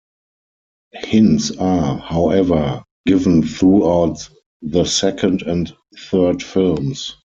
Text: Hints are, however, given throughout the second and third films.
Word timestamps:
Hints 0.93 1.51
are, 1.57 1.95
however, 1.99 2.83
given 3.05 3.43
throughout 3.43 4.27
the 4.63 4.83
second 4.83 5.43
and 5.43 5.71
third 6.09 6.41
films. 6.41 7.17